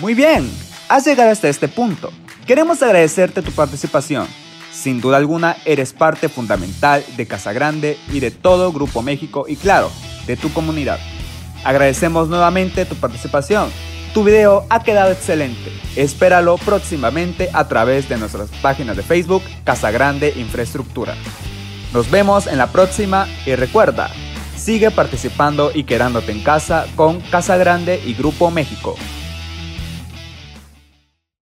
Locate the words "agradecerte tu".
2.82-3.52